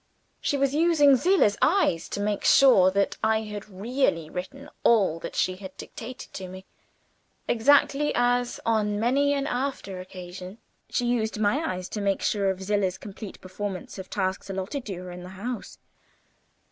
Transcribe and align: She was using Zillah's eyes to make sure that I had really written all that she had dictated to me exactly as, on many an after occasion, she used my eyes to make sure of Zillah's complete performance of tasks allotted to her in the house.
She 0.39 0.57
was 0.57 0.73
using 0.73 1.15
Zillah's 1.15 1.57
eyes 1.61 2.09
to 2.09 2.19
make 2.19 2.43
sure 2.43 2.89
that 2.89 3.19
I 3.23 3.41
had 3.41 3.69
really 3.69 4.31
written 4.31 4.67
all 4.83 5.19
that 5.19 5.35
she 5.35 5.57
had 5.57 5.77
dictated 5.77 6.33
to 6.33 6.47
me 6.47 6.65
exactly 7.47 8.11
as, 8.15 8.59
on 8.65 8.99
many 8.99 9.31
an 9.35 9.45
after 9.45 9.99
occasion, 9.99 10.57
she 10.89 11.05
used 11.05 11.39
my 11.39 11.75
eyes 11.75 11.87
to 11.89 12.01
make 12.01 12.23
sure 12.23 12.49
of 12.49 12.63
Zillah's 12.63 12.97
complete 12.97 13.39
performance 13.41 13.99
of 13.99 14.09
tasks 14.09 14.49
allotted 14.49 14.85
to 14.85 14.95
her 14.95 15.11
in 15.11 15.21
the 15.21 15.29
house. 15.37 15.77